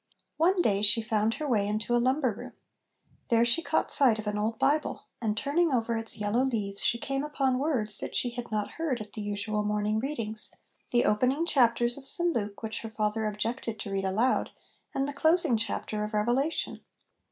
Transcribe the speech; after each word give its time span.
"One 0.45 0.63
day 0.63 0.81
she 0.81 1.03
found 1.03 1.35
her 1.35 1.47
way 1.47 1.67
into 1.67 1.95
a 1.95 2.01
lumber 2.01 2.31
room. 2.33 2.53
There 3.27 3.45
she 3.45 3.61
caught 3.61 3.91
sight 3.91 4.17
of 4.17 4.25
an 4.25 4.35
old 4.35 4.57
Bible, 4.57 5.03
and 5.21 5.37
turning 5.37 5.71
over 5.71 5.95
its 5.95 6.17
yellow 6.17 6.43
leaves 6.43 6.83
she 6.83 6.97
came 6.97 7.23
upon 7.23 7.59
words 7.59 7.99
that 7.99 8.15
she 8.15 8.31
had 8.31 8.51
not 8.51 8.71
heard 8.79 8.99
at 8.99 9.13
the 9.13 9.21
usual 9.21 9.61
morning 9.61 9.99
readings, 9.99 10.55
the 10.89 11.05
opening 11.05 11.45
chapters 11.45 11.99
of 11.99 12.07
St 12.07 12.33
Luke 12.33 12.63
which 12.63 12.79
her 12.81 12.89
father 12.89 13.27
objected 13.27 13.79
to 13.81 13.91
read 13.91 14.05
aloud 14.05 14.49
and 14.91 15.07
the 15.07 15.13
closing 15.13 15.55
chapter 15.55 16.03
of 16.03 16.15
Revelation. 16.15 16.79